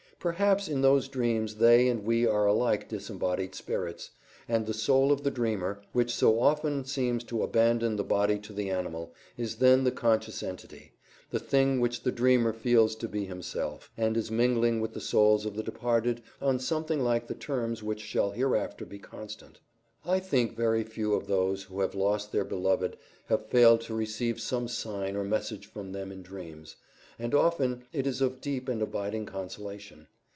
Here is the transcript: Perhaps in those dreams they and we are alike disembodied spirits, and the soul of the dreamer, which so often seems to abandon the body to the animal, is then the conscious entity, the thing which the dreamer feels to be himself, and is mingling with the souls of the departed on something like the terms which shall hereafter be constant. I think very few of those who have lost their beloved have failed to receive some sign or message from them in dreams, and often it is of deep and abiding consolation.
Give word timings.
Perhaps 0.21 0.67
in 0.67 0.81
those 0.81 1.07
dreams 1.07 1.55
they 1.55 1.87
and 1.87 2.03
we 2.05 2.27
are 2.27 2.45
alike 2.45 2.87
disembodied 2.87 3.55
spirits, 3.55 4.11
and 4.47 4.67
the 4.67 4.71
soul 4.75 5.11
of 5.11 5.23
the 5.23 5.31
dreamer, 5.31 5.81
which 5.93 6.13
so 6.13 6.39
often 6.39 6.85
seems 6.85 7.23
to 7.23 7.41
abandon 7.41 7.95
the 7.95 8.03
body 8.03 8.37
to 8.37 8.53
the 8.53 8.69
animal, 8.69 9.15
is 9.35 9.55
then 9.55 9.83
the 9.83 9.89
conscious 9.89 10.43
entity, 10.43 10.91
the 11.31 11.39
thing 11.39 11.79
which 11.79 12.03
the 12.03 12.11
dreamer 12.11 12.53
feels 12.53 12.93
to 12.97 13.07
be 13.07 13.25
himself, 13.25 13.89
and 13.97 14.15
is 14.15 14.29
mingling 14.29 14.79
with 14.79 14.93
the 14.93 15.01
souls 15.01 15.43
of 15.43 15.55
the 15.55 15.63
departed 15.63 16.21
on 16.39 16.59
something 16.59 17.03
like 17.03 17.25
the 17.25 17.33
terms 17.33 17.81
which 17.81 18.01
shall 18.01 18.29
hereafter 18.29 18.85
be 18.85 18.99
constant. 18.99 19.59
I 20.05 20.19
think 20.19 20.55
very 20.55 20.83
few 20.83 21.15
of 21.15 21.25
those 21.25 21.63
who 21.63 21.79
have 21.81 21.95
lost 21.95 22.31
their 22.31 22.45
beloved 22.45 22.95
have 23.25 23.47
failed 23.47 23.81
to 23.81 23.95
receive 23.95 24.39
some 24.39 24.67
sign 24.67 25.15
or 25.15 25.23
message 25.23 25.65
from 25.65 25.93
them 25.93 26.11
in 26.11 26.21
dreams, 26.21 26.75
and 27.19 27.35
often 27.35 27.83
it 27.93 28.07
is 28.07 28.19
of 28.21 28.41
deep 28.41 28.67
and 28.67 28.81
abiding 28.81 29.25
consolation. 29.27 30.07